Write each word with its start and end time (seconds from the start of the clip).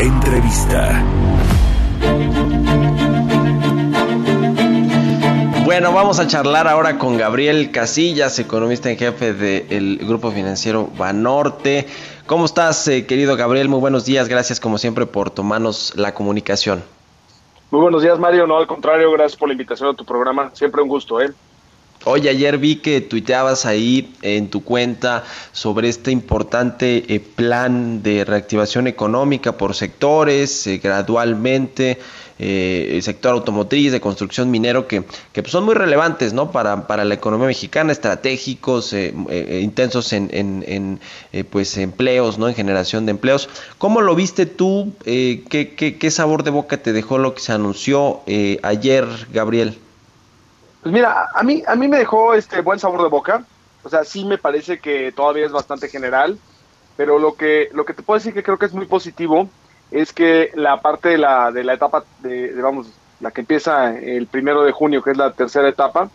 Entrevista. 0.00 1.04
Bueno, 5.64 5.92
vamos 5.92 6.18
a 6.20 6.26
charlar 6.26 6.68
ahora 6.68 6.98
con 6.98 7.16
Gabriel 7.16 7.70
Casillas, 7.72 8.38
economista 8.38 8.90
en 8.90 8.96
jefe 8.96 9.34
del 9.34 9.98
Grupo 9.98 10.30
Financiero 10.30 10.88
Banorte. 10.96 11.86
¿Cómo 12.26 12.44
estás, 12.44 12.86
eh, 12.88 13.06
querido 13.06 13.36
Gabriel? 13.36 13.68
Muy 13.68 13.80
buenos 13.80 14.04
días. 14.04 14.28
Gracias, 14.28 14.60
como 14.60 14.78
siempre, 14.78 15.06
por 15.06 15.30
tomarnos 15.30 15.94
la 15.96 16.14
comunicación. 16.14 16.84
Muy 17.70 17.80
buenos 17.80 18.02
días, 18.02 18.18
Mario. 18.18 18.46
No, 18.46 18.56
al 18.56 18.66
contrario, 18.66 19.10
gracias 19.12 19.36
por 19.36 19.48
la 19.48 19.52
invitación 19.54 19.90
a 19.90 19.94
tu 19.94 20.04
programa. 20.04 20.50
Siempre 20.54 20.80
un 20.80 20.88
gusto, 20.88 21.20
¿eh? 21.20 21.32
Oye, 22.04 22.30
ayer 22.30 22.58
vi 22.58 22.76
que 22.76 23.00
tuiteabas 23.00 23.66
ahí 23.66 24.14
en 24.22 24.48
tu 24.48 24.62
cuenta 24.62 25.24
sobre 25.52 25.88
este 25.88 26.12
importante 26.12 27.04
eh, 27.12 27.18
plan 27.20 28.02
de 28.04 28.24
reactivación 28.24 28.86
económica 28.86 29.58
por 29.58 29.74
sectores, 29.74 30.66
eh, 30.68 30.78
gradualmente 30.78 31.98
eh, 32.38 32.92
el 32.94 33.02
sector 33.02 33.32
automotriz, 33.32 33.90
de 33.90 34.00
construcción 34.00 34.48
minero, 34.48 34.86
que, 34.86 35.02
que 35.32 35.42
pues, 35.42 35.50
son 35.50 35.64
muy 35.64 35.74
relevantes 35.74 36.32
¿no? 36.32 36.52
para, 36.52 36.86
para 36.86 37.04
la 37.04 37.14
economía 37.14 37.48
mexicana, 37.48 37.90
estratégicos, 37.90 38.92
intensos 38.92 40.12
en, 40.12 40.30
en, 40.32 41.00
pues, 41.50 41.76
empleos, 41.78 42.38
¿no? 42.38 42.48
en 42.48 42.54
generación 42.54 43.06
de 43.06 43.10
empleos. 43.10 43.48
¿Cómo 43.78 44.02
lo 44.02 44.14
viste 44.14 44.46
tú? 44.46 44.92
¿qué, 45.04 45.74
qué, 45.76 45.98
qué, 45.98 46.10
sabor 46.12 46.44
de 46.44 46.50
boca 46.50 46.80
te 46.80 46.92
dejó 46.92 47.18
lo 47.18 47.34
que 47.34 47.40
se 47.40 47.52
anunció 47.52 48.20
ayer, 48.62 49.04
Gabriel? 49.32 49.78
Pues 50.82 50.92
mira, 50.92 51.28
a 51.34 51.42
mí, 51.42 51.62
a 51.66 51.74
mí 51.74 51.88
me 51.88 51.98
dejó 51.98 52.34
este 52.34 52.60
buen 52.60 52.78
sabor 52.78 53.02
de 53.02 53.08
boca. 53.08 53.44
O 53.82 53.88
sea, 53.88 54.04
sí 54.04 54.24
me 54.24 54.38
parece 54.38 54.78
que 54.78 55.12
todavía 55.12 55.46
es 55.46 55.52
bastante 55.52 55.88
general, 55.88 56.38
pero 56.96 57.18
lo 57.18 57.34
que, 57.34 57.68
lo 57.72 57.84
que 57.84 57.94
te 57.94 58.02
puedo 58.02 58.18
decir 58.18 58.34
que 58.34 58.42
creo 58.42 58.58
que 58.58 58.66
es 58.66 58.74
muy 58.74 58.86
positivo 58.86 59.48
es 59.90 60.12
que 60.12 60.50
la 60.54 60.80
parte 60.80 61.10
de 61.10 61.18
la, 61.18 61.50
de 61.50 61.64
la 61.64 61.74
etapa, 61.74 62.04
de, 62.20 62.52
vamos, 62.60 62.88
la 63.20 63.30
que 63.30 63.40
empieza 63.40 63.96
el 63.96 64.26
primero 64.26 64.62
de 64.62 64.72
junio, 64.72 65.02
que 65.02 65.12
es 65.12 65.16
la 65.16 65.32
tercera 65.32 65.68
etapa, 65.68 66.10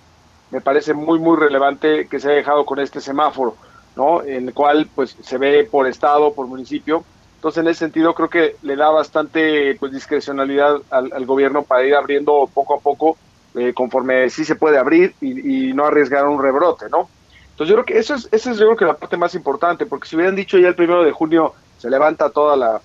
me 0.52 0.62
parece 0.62 0.94
muy, 0.94 1.20
muy 1.20 1.38
relevante 1.38 2.08
que 2.08 2.20
se 2.20 2.28
haya 2.28 2.38
dejado 2.38 2.66
con 2.66 2.80
este 2.80 3.02
semáforo, 3.02 3.56
¿no? 3.96 4.22
En 4.22 4.48
el 4.48 4.54
cual, 4.54 4.88
pues, 4.94 5.18
se 5.22 5.38
ve 5.38 5.68
por 5.70 5.88
estado, 5.88 6.34
por 6.34 6.48
municipio. 6.48 7.04
Entonces, 7.36 7.62
en 7.62 7.68
ese 7.68 7.80
sentido, 7.80 8.14
creo 8.14 8.30
que 8.30 8.56
le 8.62 8.76
da 8.76 8.90
bastante, 8.90 9.76
pues, 9.80 9.92
discrecionalidad 9.92 10.78
al, 10.92 11.26
gobierno 11.26 11.64
para 11.64 11.84
ir 11.84 11.96
abriendo 11.96 12.48
poco 12.54 12.76
a 12.76 12.80
poco, 12.80 13.18
eh, 13.56 13.74
conforme 13.74 14.30
sí 14.30 14.46
se 14.46 14.56
puede 14.56 14.78
abrir 14.78 15.16
y, 15.22 15.74
no 15.74 15.86
arriesgar 15.86 16.28
un 16.28 16.42
rebrote, 16.42 16.90
¿no? 16.90 17.10
Entonces, 17.52 17.68
yo 17.70 17.76
creo 17.76 17.86
que 17.86 18.00
eso 18.00 18.16
es, 18.16 18.28
esa 18.32 18.52
es, 18.52 18.58
yo 18.58 18.66
creo 18.66 18.78
que 18.78 18.86
la 18.86 18.98
parte 18.98 19.18
más 19.18 19.36
importante, 19.36 19.86
porque 19.86 20.08
si 20.08 20.16
hubieran 20.16 20.36
dicho 20.36 20.58
ya 20.58 20.70
el 20.70 20.76
primero 20.76 21.04
de 21.04 21.12
junio 21.12 21.54
se 21.78 21.90
levanta 21.90 22.30
toda 22.32 22.56
la, 22.56 22.82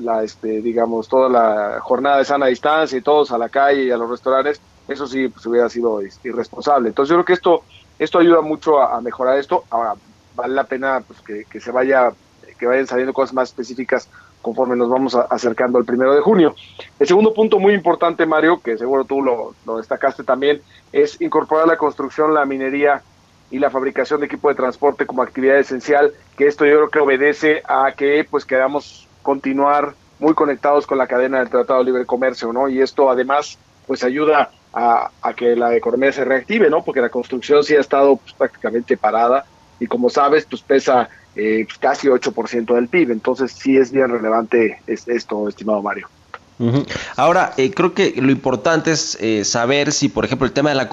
la, 0.00 0.22
este, 0.22 0.60
digamos, 0.60 1.08
toda 1.08 1.28
la 1.28 1.80
jornada 1.80 2.18
de 2.18 2.24
sana 2.24 2.46
distancia 2.46 2.98
y 2.98 3.02
todos 3.02 3.30
a 3.32 3.38
la 3.38 3.48
calle 3.48 3.84
y 3.84 3.90
a 3.90 3.96
los 3.96 4.10
restaurantes, 4.10 4.60
eso 4.88 5.06
sí 5.06 5.28
pues, 5.28 5.46
hubiera 5.46 5.68
sido 5.68 6.00
este, 6.00 6.28
irresponsable. 6.28 6.88
Entonces 6.88 7.10
yo 7.10 7.16
creo 7.16 7.24
que 7.24 7.32
esto, 7.32 7.62
esto 7.98 8.18
ayuda 8.18 8.40
mucho 8.40 8.80
a, 8.80 9.00
mejorar 9.00 9.38
esto. 9.38 9.64
Ahora, 9.70 9.94
vale 10.34 10.54
la 10.54 10.64
pena 10.64 11.02
pues, 11.06 11.20
que, 11.20 11.44
que, 11.44 11.60
se 11.60 11.70
vaya, 11.70 12.12
que 12.58 12.66
vayan 12.66 12.86
saliendo 12.86 13.12
cosas 13.12 13.34
más 13.34 13.50
específicas 13.50 14.08
conforme 14.42 14.76
nos 14.76 14.90
vamos 14.90 15.14
acercando 15.14 15.78
al 15.78 15.84
primero 15.84 16.14
de 16.14 16.20
junio. 16.20 16.54
El 16.98 17.06
segundo 17.06 17.32
punto 17.32 17.58
muy 17.58 17.72
importante, 17.72 18.26
Mario, 18.26 18.60
que 18.60 18.76
seguro 18.76 19.04
tú 19.04 19.22
lo, 19.22 19.54
destacaste 19.76 20.24
también, 20.24 20.60
es 20.92 21.20
incorporar 21.20 21.66
la 21.66 21.76
construcción, 21.76 22.34
la 22.34 22.44
minería 22.44 23.02
y 23.50 23.58
la 23.58 23.70
fabricación 23.70 24.20
de 24.20 24.26
equipo 24.26 24.48
de 24.48 24.54
transporte 24.54 25.06
como 25.06 25.22
actividad 25.22 25.58
esencial, 25.58 26.12
que 26.36 26.46
esto 26.46 26.66
yo 26.66 26.76
creo 26.76 26.90
que 26.90 26.98
obedece 26.98 27.62
a 27.66 27.92
que 27.96 28.26
pues 28.28 28.44
quedamos 28.44 29.08
continuar 29.22 29.94
muy 30.18 30.34
conectados 30.34 30.86
con 30.86 30.98
la 30.98 31.06
cadena 31.06 31.38
del 31.38 31.50
Tratado 31.50 31.80
de 31.80 31.86
Libre 31.86 32.06
Comercio, 32.06 32.52
¿no? 32.52 32.68
Y 32.68 32.80
esto 32.80 33.10
además 33.10 33.58
pues 33.86 34.04
ayuda 34.04 34.50
a, 34.72 35.10
que 35.36 35.54
la 35.54 35.76
economía 35.76 36.12
se 36.12 36.24
reactive, 36.24 36.70
¿no? 36.70 36.82
Porque 36.82 37.00
la 37.00 37.10
construcción 37.10 37.62
sí 37.62 37.76
ha 37.76 37.80
estado 37.80 38.16
pues, 38.16 38.32
prácticamente 38.32 38.96
parada 38.96 39.44
y 39.78 39.86
como 39.86 40.08
sabes, 40.08 40.46
pues 40.46 40.62
pesa 40.62 41.08
eh, 41.36 41.66
casi 41.80 42.08
8% 42.08 42.74
del 42.74 42.88
PIB, 42.88 43.10
entonces 43.10 43.52
sí 43.52 43.76
es 43.76 43.92
bien 43.92 44.08
relevante 44.08 44.80
esto, 44.86 45.48
estimado 45.48 45.82
Mario. 45.82 46.08
Ahora, 47.16 47.54
eh, 47.56 47.72
creo 47.72 47.92
que 47.92 48.14
lo 48.16 48.30
importante 48.30 48.92
es 48.92 49.18
eh, 49.20 49.44
saber 49.44 49.92
si, 49.92 50.08
por 50.08 50.24
ejemplo, 50.24 50.46
el 50.46 50.52
tema 50.52 50.68
de 50.68 50.76
la, 50.76 50.88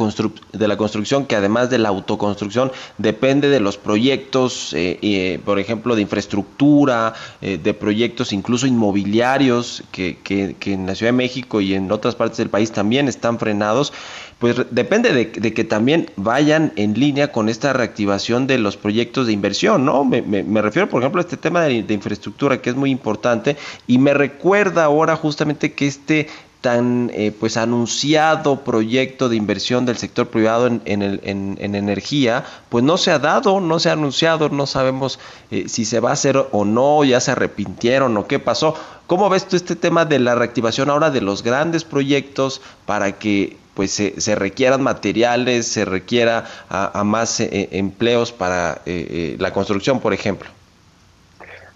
de 0.53 0.67
la 0.67 0.77
construcción, 0.77 1.25
que 1.25 1.35
además 1.35 1.69
de 1.69 1.77
la 1.77 1.89
autoconstrucción, 1.89 2.71
depende 2.97 3.49
de 3.49 3.59
los 3.59 3.77
proyectos, 3.77 4.73
eh, 4.75 5.39
por 5.45 5.59
ejemplo, 5.59 5.95
de 5.95 6.01
infraestructura, 6.01 7.13
de 7.41 7.73
proyectos 7.73 8.33
incluso 8.33 8.65
inmobiliarios, 8.65 9.83
que, 9.91 10.17
que, 10.23 10.55
que 10.59 10.73
en 10.73 10.87
la 10.87 10.95
Ciudad 10.95 11.11
de 11.11 11.17
México 11.17 11.61
y 11.61 11.75
en 11.75 11.91
otras 11.91 12.15
partes 12.15 12.37
del 12.37 12.49
país 12.49 12.71
también 12.71 13.07
están 13.07 13.37
frenados 13.37 13.93
pues 14.39 14.55
depende 14.71 15.11
de, 15.11 15.53
que 15.53 15.63
también 15.65 16.09
vayan 16.15 16.71
en 16.77 16.93
línea 16.93 17.31
con 17.33 17.49
esta 17.49 17.73
reactivación 17.73 18.47
de 18.47 18.57
los 18.57 18.77
proyectos 18.77 19.27
de 19.27 19.33
inversión, 19.33 19.83
¿no? 19.83 20.05
Me, 20.05 20.61
refiero, 20.61 20.87
por 20.87 21.01
ejemplo, 21.01 21.19
a 21.19 21.23
este 21.23 21.35
tema 21.35 21.61
de, 21.63 21.85
infraestructura 21.89 22.61
que 22.61 22.69
es 22.69 22.75
muy 22.77 22.89
importante 22.89 23.57
y 23.85 23.97
me 23.97 24.13
recuerda 24.13 24.85
ahora 24.85 25.17
justamente 25.17 25.73
que 25.73 25.87
este 25.87 26.27
tan 26.61 27.09
eh, 27.13 27.33
pues 27.37 27.55
anunciado 27.55 28.65
proyecto 28.65 29.29
de 29.29 29.37
inversión 29.37 29.85
del 29.85 29.97
sector 29.97 30.27
privado 30.27 30.67
en, 30.67 30.81
en, 30.85 31.75
energía, 31.75 32.43
pues 32.67 32.83
no 32.83 32.97
se 32.97 33.11
ha 33.11 33.19
dado, 33.19 33.61
no 33.61 33.79
se 33.79 33.89
ha 33.89 33.93
anunciado, 33.93 34.49
no 34.49 34.67
sabemos 34.67 35.19
eh, 35.51 35.69
si 35.69 35.85
se 35.85 36.01
va 36.01 36.09
a 36.09 36.13
hacer 36.13 36.37
o 36.51 36.65
no, 36.65 37.05
ya 37.05 37.21
se 37.21 37.31
arrepintieron 37.31 38.15
o 38.17 38.27
qué 38.27 38.39
pasó. 38.39 38.75
¿Cómo 39.07 39.29
ves 39.29 39.47
tú 39.47 39.55
este 39.55 39.77
tema 39.77 40.03
de 40.03 40.19
la 40.19 40.35
reactivación 40.35 40.89
ahora 40.89 41.11
de 41.11 41.21
los 41.21 41.43
grandes 41.43 41.85
proyectos 41.85 42.61
para 42.85 43.13
que 43.13 43.55
pues 43.79 43.91
se, 43.93 44.35
requieran 44.35 44.83
materiales, 44.83 45.65
se 45.65 45.85
requiera 45.85 46.43
a, 46.67 47.01
más 47.05 47.39
eh, 47.39 47.69
empleos 47.71 48.33
para 48.33 48.81
la 48.85 49.53
construcción, 49.53 50.01
por 50.01 50.13
ejemplo? 50.13 50.49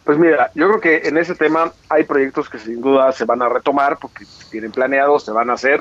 Pues 0.03 0.17
mira, 0.17 0.51
yo 0.53 0.67
creo 0.67 0.81
que 0.81 1.07
en 1.07 1.17
ese 1.17 1.33
tema 1.33 1.71
hay 1.87 2.03
proyectos 2.03 2.49
que 2.49 2.59
sin 2.59 2.81
duda 2.81 3.09
se 3.13 3.23
van 3.23 3.41
a 3.41 3.47
retomar 3.47 3.99
porque 4.01 4.25
tienen 4.51 4.73
planeados, 4.73 5.23
se 5.23 5.31
van 5.31 5.49
a 5.49 5.53
hacer, 5.53 5.79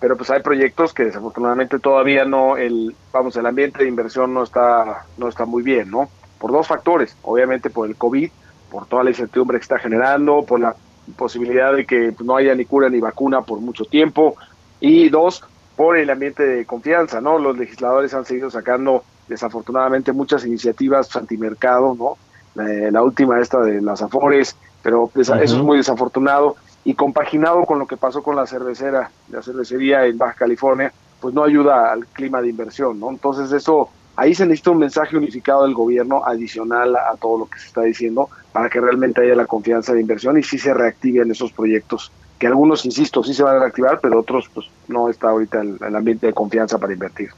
pero 0.00 0.16
pues 0.16 0.28
hay 0.30 0.42
proyectos 0.42 0.92
que 0.92 1.04
desafortunadamente 1.04 1.78
todavía 1.78 2.24
no 2.24 2.56
el 2.56 2.96
vamos 3.12 3.36
el 3.36 3.46
ambiente 3.46 3.84
de 3.84 3.88
inversión 3.88 4.34
no 4.34 4.42
está 4.42 5.04
no 5.18 5.28
está 5.28 5.44
muy 5.44 5.62
bien, 5.62 5.88
¿no? 5.88 6.10
Por 6.40 6.50
dos 6.50 6.66
factores, 6.66 7.16
obviamente 7.22 7.70
por 7.70 7.88
el 7.88 7.94
COVID, 7.94 8.28
por 8.72 8.86
toda 8.86 9.04
la 9.04 9.10
incertidumbre 9.10 9.58
que 9.58 9.62
está 9.62 9.78
generando, 9.78 10.42
por 10.42 10.58
la 10.58 10.74
posibilidad 11.16 11.72
de 11.72 11.86
que 11.86 12.10
pues, 12.10 12.26
no 12.26 12.34
haya 12.34 12.56
ni 12.56 12.64
cura 12.64 12.88
ni 12.88 12.98
vacuna 12.98 13.42
por 13.42 13.60
mucho 13.60 13.84
tiempo 13.84 14.34
y 14.80 15.10
dos 15.10 15.44
por 15.80 15.96
el 15.96 16.10
ambiente 16.10 16.42
de 16.42 16.66
confianza, 16.66 17.22
¿no? 17.22 17.38
Los 17.38 17.56
legisladores 17.56 18.12
han 18.12 18.26
seguido 18.26 18.50
sacando 18.50 19.02
desafortunadamente 19.28 20.12
muchas 20.12 20.44
iniciativas 20.44 21.16
antimercado, 21.16 21.94
¿no? 21.98 22.18
la, 22.54 23.02
última 23.02 23.40
esta 23.40 23.60
de 23.60 23.80
las 23.80 24.02
Afores, 24.02 24.54
pero 24.82 25.10
eso 25.14 25.34
es 25.36 25.54
muy 25.54 25.78
desafortunado 25.78 26.56
y 26.84 26.92
compaginado 26.92 27.64
con 27.64 27.78
lo 27.78 27.86
que 27.86 27.96
pasó 27.96 28.22
con 28.22 28.36
la 28.36 28.46
cervecera, 28.46 29.10
la 29.30 29.40
cervecería 29.40 30.04
en 30.04 30.18
Baja 30.18 30.34
California, 30.34 30.92
pues 31.18 31.32
no 31.32 31.44
ayuda 31.44 31.90
al 31.90 32.04
clima 32.08 32.42
de 32.42 32.50
inversión, 32.50 33.00
¿no? 33.00 33.08
Entonces 33.08 33.50
eso, 33.50 33.88
ahí 34.16 34.34
se 34.34 34.44
necesita 34.44 34.72
un 34.72 34.80
mensaje 34.80 35.16
unificado 35.16 35.62
del 35.62 35.72
gobierno 35.72 36.26
adicional 36.26 36.94
a, 36.94 37.16
todo 37.18 37.38
lo 37.38 37.46
que 37.46 37.58
se 37.58 37.68
está 37.68 37.80
diciendo 37.80 38.28
para 38.52 38.68
que 38.68 38.82
realmente 38.82 39.22
haya 39.22 39.34
la 39.34 39.46
confianza 39.46 39.94
de 39.94 40.02
inversión 40.02 40.38
y 40.38 40.42
sí 40.42 40.58
se 40.58 40.74
reactiven 40.74 41.30
esos 41.30 41.52
proyectos, 41.52 42.12
que 42.40 42.48
algunos, 42.48 42.84
insisto, 42.84 43.22
sí 43.22 43.34
se 43.34 43.44
van 43.44 43.56
a 43.56 43.58
reactivar, 43.60 44.00
pero 44.00 44.18
otros 44.18 44.50
pues 44.52 44.66
no 44.88 45.08
está 45.08 45.28
ahorita 45.28 45.60
el 45.60 45.94
ambiente 45.94 46.26
de 46.26 46.32
confianza 46.32 46.78
para 46.78 46.92
invertir. 46.92 47.30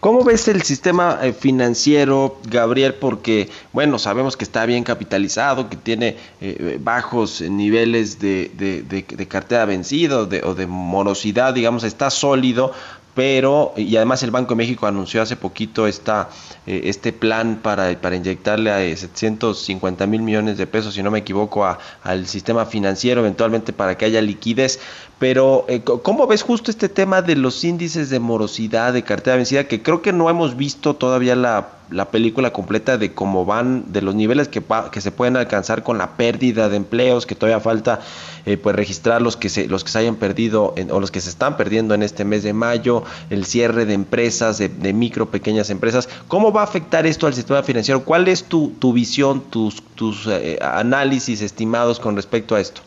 ¿Cómo 0.00 0.24
ves 0.24 0.48
el 0.48 0.62
sistema 0.62 1.20
eh, 1.22 1.32
financiero, 1.32 2.38
Gabriel? 2.48 2.94
Porque, 2.94 3.48
bueno, 3.72 4.00
sabemos 4.00 4.36
que 4.36 4.42
está 4.42 4.66
bien 4.66 4.82
capitalizado, 4.82 5.70
que 5.70 5.76
tiene 5.76 6.16
eh, 6.40 6.78
bajos 6.80 7.40
niveles 7.40 8.18
de, 8.18 8.50
de, 8.56 9.28
cartera 9.28 9.66
vencida 9.66 10.18
o 10.18 10.26
de, 10.26 10.66
morosidad, 10.66 11.54
digamos, 11.54 11.84
está 11.84 12.10
sólido, 12.10 12.72
pero, 13.14 13.72
y 13.76 13.96
además 13.96 14.22
el 14.22 14.30
Banco 14.30 14.50
de 14.50 14.58
México 14.58 14.86
anunció 14.86 15.20
hace 15.20 15.36
poquito 15.36 15.86
esta, 15.86 16.28
eh, 16.66 16.82
este 16.84 17.12
plan 17.12 17.58
para, 17.62 18.00
para 18.00 18.16
inyectarle 18.16 18.70
a 18.70 18.78
750 18.96 20.06
mil 20.06 20.22
millones 20.22 20.58
de 20.58 20.66
pesos, 20.66 20.94
si 20.94 21.02
no 21.02 21.10
me 21.10 21.18
equivoco, 21.18 21.66
al 22.02 22.26
sistema 22.26 22.66
financiero, 22.66 23.20
eventualmente 23.20 23.72
para 23.72 23.98
que 23.98 24.04
haya 24.04 24.22
liquidez. 24.22 24.80
Pero, 25.18 25.64
eh, 25.68 25.82
¿cómo 25.82 26.26
ves 26.26 26.42
justo 26.42 26.70
este 26.70 26.88
tema 26.88 27.20
de 27.20 27.36
los 27.36 27.64
índices 27.64 28.10
de 28.10 28.20
morosidad, 28.20 28.92
de 28.92 29.02
cartera 29.02 29.36
vencida, 29.36 29.64
que 29.64 29.82
creo 29.82 30.02
que 30.02 30.12
no 30.12 30.30
hemos 30.30 30.56
visto 30.56 30.94
todavía 30.94 31.34
la, 31.34 31.79
película 32.10 32.52
completa 32.52 32.98
de 32.98 33.12
cómo 33.12 33.44
van, 33.44 33.92
de 33.92 34.02
los 34.02 34.14
niveles 34.14 34.48
que, 34.48 34.62
que 34.92 35.00
se 35.00 35.10
pueden 35.10 35.36
alcanzar 35.36 35.82
con 35.82 35.98
la 35.98 36.16
pérdida 36.16 36.68
de 36.68 36.76
empleos, 36.76 37.26
que 37.26 37.34
todavía 37.34 37.60
falta 37.60 38.00
eh, 38.46 38.56
pues 38.56 38.74
registrar 38.74 39.20
los 39.22 39.36
que 39.36 39.48
se, 39.48 39.66
los 39.68 39.84
que 39.84 39.90
se 39.90 39.98
hayan 39.98 40.16
perdido 40.16 40.74
o 40.90 41.00
los 41.00 41.10
que 41.10 41.20
se 41.20 41.30
están 41.30 41.56
perdiendo 41.56 41.94
en 41.94 42.02
este 42.02 42.24
mes 42.24 42.42
de 42.42 42.52
mayo, 42.52 43.02
el 43.28 43.44
cierre 43.44 43.84
de 43.86 43.94
empresas, 43.94 44.58
de, 44.58 44.92
micro, 44.92 45.30
pequeñas 45.30 45.70
empresas. 45.70 46.08
¿Cómo 46.28 46.52
va 46.52 46.62
a 46.62 46.64
afectar 46.64 47.06
esto 47.06 47.26
al 47.26 47.34
sistema 47.34 47.62
financiero? 47.62 48.04
¿Cuál 48.04 48.28
es 48.28 48.44
tu, 48.44 48.70
tu 48.78 48.92
visión, 48.92 49.42
tus, 49.50 49.82
tus 49.94 50.26
eh, 50.26 50.58
análisis 50.62 51.42
estimados 51.42 52.00
con 52.00 52.16
respecto 52.16 52.54
a 52.54 52.60
esto? 52.60 52.82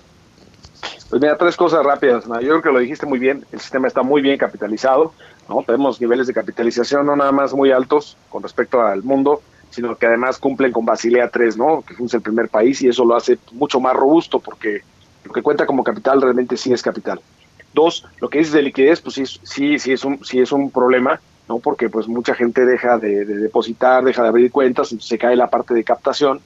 Pues 1.09 1.21
mira, 1.21 1.37
tres 1.37 1.55
cosas 1.55 1.83
rápidas. 1.85 2.25
Yo 2.25 2.39
creo 2.39 2.61
que 2.61 2.71
lo 2.71 2.79
dijiste 2.79 3.05
muy 3.05 3.19
bien. 3.19 3.45
El 3.51 3.59
sistema 3.59 3.87
está 3.87 4.01
muy 4.01 4.21
bien 4.21 4.37
capitalizado. 4.37 5.13
¿no? 5.47 5.63
Tenemos 5.63 5.99
niveles 6.01 6.27
de 6.27 6.33
capitalización 6.33 7.05
no 7.05 7.15
nada 7.15 7.31
más 7.31 7.53
muy 7.53 7.71
altos 7.71 8.17
con 8.29 8.43
respecto 8.43 8.81
al 8.81 9.03
mundo, 9.03 9.41
sino 9.69 9.95
que 9.95 10.05
además 10.05 10.37
cumplen 10.37 10.71
con 10.71 10.85
Basilea 10.85 11.29
3, 11.29 11.57
¿no? 11.57 11.83
que 11.85 11.93
fuimos 11.93 12.13
el 12.13 12.21
primer 12.21 12.49
país 12.49 12.81
y 12.81 12.87
eso 12.87 13.05
lo 13.05 13.15
hace 13.15 13.37
mucho 13.51 13.79
más 13.79 13.95
robusto 13.95 14.39
porque 14.39 14.81
lo 15.23 15.31
que 15.31 15.41
cuenta 15.41 15.65
como 15.65 15.83
capital 15.83 16.21
realmente 16.21 16.57
sí 16.57 16.73
es 16.73 16.81
capital. 16.81 17.19
Dos, 17.73 18.05
lo 18.19 18.29
que 18.29 18.39
dices 18.39 18.53
de 18.53 18.61
liquidez, 18.61 19.01
pues 19.01 19.15
sí, 19.15 19.25
sí, 19.25 19.79
sí, 19.79 19.93
es, 19.93 20.05
un, 20.05 20.23
sí 20.23 20.39
es 20.39 20.51
un 20.51 20.69
problema, 20.69 21.19
¿no? 21.49 21.59
porque 21.59 21.89
pues 21.89 22.07
mucha 22.07 22.35
gente 22.35 22.65
deja 22.65 22.97
de, 22.99 23.25
de 23.25 23.37
depositar, 23.37 24.03
deja 24.03 24.21
de 24.21 24.29
abrir 24.29 24.51
cuentas, 24.51 24.91
entonces 24.91 25.09
se 25.09 25.17
cae 25.17 25.35
la 25.35 25.49
parte 25.49 25.73
de 25.73 25.83
captación 25.83 26.41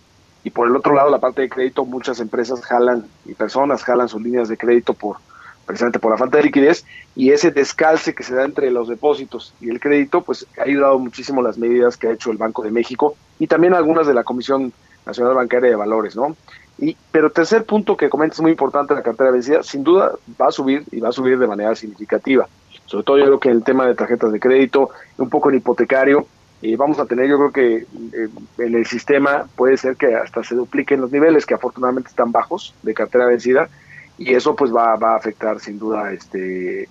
y 0.47 0.49
por 0.49 0.65
el 0.65 0.77
otro 0.77 0.95
lado, 0.95 1.09
la 1.09 1.19
parte 1.19 1.41
de 1.41 1.49
crédito, 1.49 1.83
muchas 1.83 2.21
empresas 2.21 2.61
jalan 2.61 3.03
y 3.25 3.33
personas 3.33 3.83
jalan 3.83 4.07
sus 4.07 4.21
líneas 4.21 4.47
de 4.47 4.55
crédito 4.55 4.93
por 4.93 5.17
precisamente 5.65 5.99
por 5.99 6.09
la 6.11 6.17
falta 6.17 6.37
de 6.37 6.43
liquidez 6.43 6.85
y 7.17 7.31
ese 7.31 7.51
descalce 7.51 8.15
que 8.15 8.23
se 8.23 8.33
da 8.33 8.45
entre 8.45 8.71
los 8.71 8.87
depósitos 8.87 9.53
y 9.59 9.69
el 9.69 9.81
crédito, 9.81 10.21
pues 10.21 10.47
ha 10.57 10.63
ayudado 10.63 10.99
muchísimo 10.99 11.41
las 11.41 11.57
medidas 11.57 11.97
que 11.97 12.07
ha 12.07 12.13
hecho 12.13 12.31
el 12.31 12.37
Banco 12.37 12.63
de 12.63 12.71
México 12.71 13.17
y 13.39 13.47
también 13.47 13.73
algunas 13.73 14.07
de 14.07 14.13
la 14.13 14.23
Comisión 14.23 14.71
Nacional 15.05 15.33
Bancaria 15.33 15.69
de 15.69 15.75
Valores, 15.75 16.15
¿no? 16.15 16.37
Y, 16.77 16.95
pero 17.11 17.29
tercer 17.29 17.65
punto 17.65 17.97
que 17.97 18.07
comentas 18.07 18.39
muy 18.39 18.51
importante, 18.51 18.93
la 18.93 19.03
cartera 19.03 19.31
vencida, 19.31 19.63
sin 19.63 19.83
duda 19.83 20.13
va 20.41 20.47
a 20.47 20.51
subir 20.53 20.85
y 20.93 21.01
va 21.01 21.09
a 21.09 21.11
subir 21.11 21.37
de 21.37 21.47
manera 21.47 21.75
significativa. 21.75 22.47
Sobre 22.85 23.03
todo 23.03 23.17
yo 23.17 23.25
creo 23.25 23.39
que 23.41 23.49
el 23.49 23.65
tema 23.65 23.85
de 23.85 23.95
tarjetas 23.95 24.31
de 24.31 24.39
crédito, 24.39 24.91
un 25.17 25.29
poco 25.29 25.49
en 25.49 25.57
hipotecario, 25.57 26.25
y 26.61 26.75
vamos 26.75 26.99
a 26.99 27.05
tener, 27.05 27.27
yo 27.27 27.37
creo 27.37 27.51
que 27.51 27.75
eh, 27.77 28.29
en 28.57 28.75
el 28.75 28.85
sistema 28.85 29.47
puede 29.55 29.77
ser 29.77 29.95
que 29.95 30.15
hasta 30.15 30.43
se 30.43 30.55
dupliquen 30.55 31.01
los 31.01 31.11
niveles, 31.11 31.45
que 31.45 31.53
afortunadamente 31.53 32.09
están 32.09 32.31
bajos 32.31 32.73
de 32.81 32.93
cartera 32.93 33.27
vencida, 33.27 33.69
y 34.17 34.33
eso 34.33 34.55
pues 34.55 34.75
va, 34.75 34.95
va 34.95 35.13
a 35.13 35.17
afectar 35.17 35.59
sin 35.59 35.77
duda 35.77 36.11
este 36.11 36.89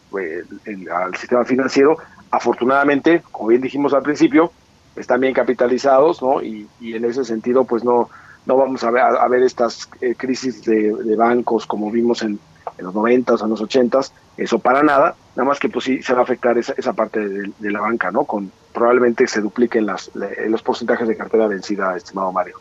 al 0.92 1.16
sistema 1.16 1.44
financiero. 1.44 1.96
Afortunadamente, 2.30 3.22
como 3.32 3.48
bien 3.48 3.60
dijimos 3.60 3.92
al 3.94 4.02
principio, 4.02 4.52
están 4.94 5.20
bien 5.20 5.34
capitalizados, 5.34 6.22
¿no? 6.22 6.40
Y, 6.40 6.68
en 6.80 7.04
ese 7.04 7.24
sentido, 7.24 7.64
pues 7.64 7.82
no, 7.82 8.08
no 8.46 8.56
vamos 8.56 8.84
a 8.84 8.90
ver, 8.92 9.02
a, 9.02 9.26
ver 9.26 9.42
estas 9.42 9.88
eh, 10.00 10.14
crisis 10.16 10.62
de, 10.64 11.16
bancos 11.16 11.66
como 11.66 11.90
vimos 11.90 12.22
en, 12.22 12.38
en 12.78 12.84
los 12.84 12.94
90 12.94 13.34
o 13.34 13.44
en 13.44 13.50
los 13.50 13.60
80 13.60 14.00
eso 14.36 14.58
para 14.58 14.82
nada, 14.82 15.16
nada 15.34 15.48
más 15.48 15.58
que 15.58 15.68
pues 15.68 15.86
sí 15.86 16.02
se 16.02 16.12
va 16.12 16.20
a 16.20 16.22
afectar 16.22 16.56
esa, 16.58 16.74
esa 16.76 16.92
parte 16.92 17.26
de, 17.26 17.50
de 17.58 17.70
la 17.70 17.80
banca, 17.80 18.10
¿no? 18.10 18.24
Con, 18.24 18.52
probablemente 18.76 19.26
se 19.26 19.40
dupliquen 19.40 19.86
las, 19.86 20.10
los 20.14 20.62
porcentajes 20.62 21.08
de 21.08 21.16
cartera 21.16 21.46
vencida, 21.46 21.96
estimado 21.96 22.30
Mario. 22.30 22.60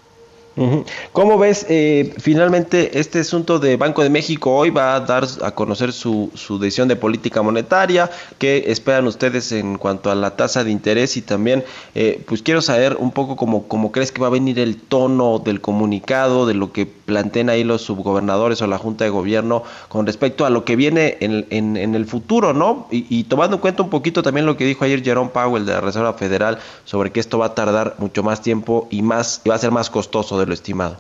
¿Cómo 1.12 1.38
ves 1.38 1.66
eh, 1.68 2.14
finalmente 2.18 2.98
este 2.98 3.20
asunto 3.20 3.60
de 3.60 3.76
Banco 3.76 4.04
de 4.04 4.10
México 4.10 4.56
hoy 4.56 4.70
va 4.70 4.96
a 4.96 5.02
dar 5.02 5.28
a 5.44 5.52
conocer 5.52 5.92
su, 5.92 6.32
su, 6.34 6.60
decisión 6.60 6.88
de 6.88 6.96
política 6.96 7.42
monetaria? 7.42 8.10
¿Qué 8.38 8.64
esperan 8.68 9.06
ustedes 9.06 9.52
en 9.52 9.78
cuanto 9.78 10.10
a 10.10 10.16
la 10.16 10.38
tasa 10.38 10.64
de 10.64 10.72
interés? 10.72 11.18
Y 11.18 11.22
también, 11.22 11.66
eh, 11.94 12.24
pues 12.26 12.42
quiero 12.42 12.62
saber 12.62 12.96
un 12.98 13.12
poco 13.12 13.36
cómo, 13.36 13.68
cómo 13.68 13.92
crees 13.92 14.14
que 14.14 14.22
va 14.22 14.28
a 14.28 14.30
venir 14.30 14.58
el 14.60 14.78
tono 14.78 15.40
del 15.40 15.60
comunicado, 15.60 16.46
de 16.46 16.54
lo 16.54 16.72
que 16.72 16.86
planteen 16.86 17.50
ahí 17.50 17.66
los 17.66 17.82
subgobernadores 17.82 18.62
o 18.62 18.68
la 18.68 18.78
Junta 18.78 19.04
de 19.04 19.10
Gobierno 19.10 19.64
con 19.90 20.06
respecto 20.06 20.46
a 20.46 20.50
lo 20.50 20.64
que 20.64 20.78
viene 20.78 21.18
en, 21.20 21.46
en, 21.50 21.96
el 21.96 22.06
futuro, 22.06 22.54
¿no? 22.54 22.88
Y, 22.92 23.06
y, 23.10 23.26
tomando 23.26 23.58
en 23.58 23.62
cuenta 23.62 23.84
un 23.84 23.90
poquito 23.90 24.24
también 24.24 24.46
lo 24.46 24.56
que 24.56 24.66
dijo 24.66 24.86
ayer 24.86 25.04
Jerome 25.04 25.32
Powell 25.32 25.66
de 25.66 25.74
la 25.74 25.82
Reserva 25.82 26.14
Federal 26.14 26.60
sobre 26.86 27.12
que 27.12 27.20
esto 27.20 27.38
va 27.38 27.48
a 27.48 27.56
tardar 27.56 27.96
mucho 27.98 28.24
más 28.24 28.42
tiempo 28.42 28.88
y 28.90 29.02
más 29.02 29.42
y 29.44 29.50
va 29.50 29.56
a 29.56 29.60
ser 29.60 29.72
más 29.72 29.90
costoso 29.90 30.45
lo 30.46 30.54
estimado. 30.54 30.98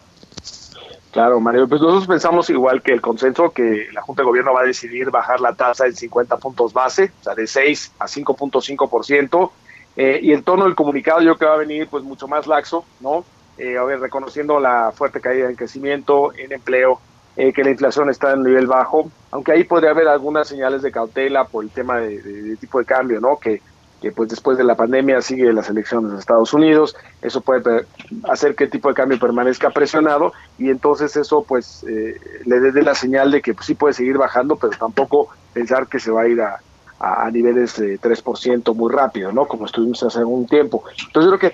Claro, 1.15 1.39
Mario, 1.39 1.65
pues 1.65 1.79
nosotros 1.79 2.07
pensamos 2.07 2.49
igual 2.49 2.81
que 2.81 2.91
el 2.91 2.99
consenso 2.99 3.51
que 3.51 3.87
la 3.93 4.01
Junta 4.01 4.21
de 4.21 4.25
Gobierno 4.25 4.53
va 4.53 4.63
a 4.63 4.65
decidir 4.65 5.11
bajar 5.11 5.39
la 5.39 5.53
tasa 5.53 5.85
en 5.85 5.95
50 5.95 6.35
puntos 6.35 6.73
base, 6.73 7.13
o 7.21 7.23
sea, 7.23 7.35
de 7.35 7.47
6 7.47 7.93
a 7.99 8.05
5.5%, 8.05 9.51
eh, 9.95 10.19
y 10.21 10.33
el 10.33 10.43
tono 10.43 10.65
del 10.65 10.75
comunicado 10.75 11.21
yo 11.21 11.37
creo 11.37 11.37
que 11.37 11.45
va 11.45 11.53
a 11.53 11.65
venir 11.65 11.87
pues 11.87 12.03
mucho 12.03 12.27
más 12.27 12.47
laxo, 12.47 12.83
¿no? 12.99 13.23
Eh, 13.57 13.77
a 13.77 13.83
ver, 13.85 14.01
reconociendo 14.01 14.59
la 14.59 14.91
fuerte 14.93 15.21
caída 15.21 15.49
en 15.49 15.55
crecimiento, 15.55 16.33
en 16.33 16.51
empleo, 16.51 16.99
eh, 17.37 17.53
que 17.53 17.63
la 17.63 17.71
inflación 17.71 18.09
está 18.09 18.33
en 18.33 18.43
nivel 18.43 18.67
bajo, 18.67 19.09
aunque 19.31 19.53
ahí 19.53 19.63
podría 19.63 19.91
haber 19.91 20.09
algunas 20.09 20.49
señales 20.49 20.81
de 20.81 20.91
cautela 20.91 21.45
por 21.45 21.63
el 21.63 21.69
tema 21.69 21.97
de, 21.99 22.21
de 22.21 22.57
tipo 22.57 22.79
de 22.79 22.85
cambio, 22.85 23.21
¿no? 23.21 23.37
Que 23.37 23.61
que 24.05 24.11
pues 24.11 24.29
después 24.29 24.55
de 24.55 24.63
la 24.63 24.75
pandemia 24.75 25.19
sigue 25.19 25.51
las 25.51 25.67
elecciones 25.67 26.11
de 26.11 26.19
Estados 26.19 26.53
Unidos, 26.53 26.95
eso 27.23 27.41
puede 27.41 27.87
hacer 28.29 28.53
que 28.53 28.65
el 28.65 28.69
tipo 28.69 28.87
de 28.87 28.93
cambio 28.93 29.17
permanezca 29.17 29.71
presionado 29.71 30.31
y 30.59 30.69
entonces 30.69 31.15
eso 31.17 31.43
pues 31.43 31.83
eh, 31.89 32.15
le 32.45 32.59
dé 32.59 32.83
la 32.83 32.93
señal 32.93 33.31
de 33.31 33.41
que 33.41 33.55
pues, 33.55 33.65
sí 33.65 33.73
puede 33.73 33.95
seguir 33.95 34.19
bajando, 34.19 34.57
pero 34.57 34.77
tampoco 34.77 35.29
pensar 35.53 35.87
que 35.87 35.99
se 35.99 36.11
va 36.11 36.21
a 36.21 36.27
ir 36.27 36.39
a, 36.39 36.59
a, 36.99 37.31
niveles 37.31 37.77
de 37.77 37.99
3% 37.99 38.75
muy 38.75 38.93
rápido, 38.93 39.31
¿no? 39.31 39.47
Como 39.47 39.65
estuvimos 39.65 40.03
hace 40.03 40.19
algún 40.19 40.45
tiempo. 40.45 40.83
Entonces 41.07 41.33
creo 41.33 41.51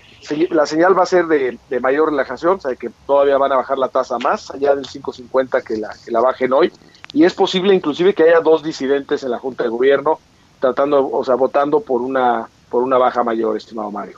que 0.49 0.53
la 0.53 0.65
señal 0.65 0.99
va 0.99 1.03
a 1.03 1.05
ser 1.05 1.27
de, 1.27 1.57
mayor 1.79 2.09
relajación, 2.09 2.57
o 2.57 2.59
sea, 2.59 2.75
que 2.75 2.89
todavía 3.07 3.37
van 3.37 3.53
a 3.53 3.55
bajar 3.55 3.77
la 3.77 3.87
tasa 3.87 4.17
más, 4.19 4.51
allá 4.51 4.75
del 4.75 4.87
5.50 4.87 5.63
que 5.63 5.77
la, 5.77 5.95
que 6.03 6.11
la 6.11 6.19
bajen 6.19 6.51
hoy, 6.51 6.69
y 7.13 7.23
es 7.23 7.33
posible 7.33 7.73
inclusive 7.73 8.13
que 8.13 8.23
haya 8.23 8.41
dos 8.41 8.61
disidentes 8.61 9.23
en 9.23 9.31
la 9.31 9.39
Junta 9.39 9.63
de 9.63 9.69
Gobierno, 9.69 10.19
tratando, 10.61 11.09
o 11.11 11.25
sea, 11.25 11.35
votando 11.35 11.81
por 11.81 12.01
una 12.01 12.47
por 12.71 12.83
una 12.83 12.97
baja 12.97 13.21
mayor, 13.21 13.57
estimado 13.57 13.91
Mario. 13.91 14.15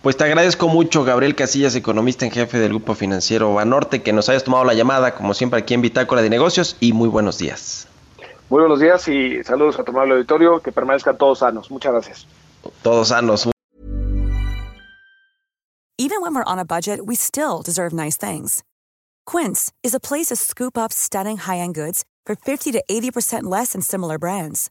Pues 0.00 0.16
te 0.16 0.22
agradezco 0.22 0.68
mucho, 0.68 1.02
Gabriel 1.02 1.34
Casillas, 1.34 1.74
economista 1.74 2.24
en 2.24 2.30
jefe 2.30 2.58
del 2.58 2.68
Grupo 2.68 2.94
Financiero 2.94 3.52
Banorte, 3.52 4.02
que 4.02 4.12
nos 4.12 4.28
hayas 4.28 4.44
tomado 4.44 4.64
la 4.64 4.72
llamada, 4.72 5.16
como 5.16 5.34
siempre, 5.34 5.58
aquí 5.58 5.74
en 5.74 5.82
Bitácora 5.82 6.22
de 6.22 6.30
Negocios, 6.30 6.76
y 6.78 6.92
muy 6.92 7.08
buenos 7.08 7.38
días. 7.38 7.88
Muy 8.48 8.60
buenos 8.60 8.78
días 8.78 9.08
y 9.08 9.42
saludos 9.42 9.80
a 9.80 9.82
tu 9.82 9.90
amable 9.90 10.14
auditorio, 10.14 10.60
que 10.60 10.70
permanezcan 10.70 11.18
todos 11.18 11.40
sanos. 11.40 11.68
Muchas 11.68 11.92
gracias. 11.92 12.26
Todos 12.82 13.08
sanos. 13.08 13.48
Even 15.98 16.20
when 16.20 16.34
we're 16.34 16.44
on 16.44 16.60
a 16.60 16.64
budget, 16.64 17.00
we 17.04 17.16
still 17.16 17.62
deserve 17.64 17.92
nice 17.92 18.16
things. 18.16 18.62
Quince 19.24 19.72
is 19.82 19.92
a 19.92 19.98
place 19.98 20.26
to 20.26 20.36
scoop 20.36 20.78
up 20.78 20.92
stunning 20.92 21.38
high-end 21.38 21.74
goods 21.74 22.04
for 22.24 22.36
50 22.36 22.70
to 22.72 22.84
80% 22.88 23.44
less 23.44 23.72
than 23.72 23.80
similar 23.80 24.18
brands. 24.18 24.70